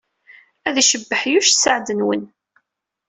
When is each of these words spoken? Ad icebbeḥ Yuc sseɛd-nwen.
Ad 0.67 0.75
icebbeḥ 0.81 1.21
Yuc 1.31 1.47
sseɛd-nwen. 1.49 2.23